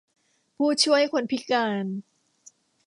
[0.55, 1.85] ผู้ช่วยคนพิการ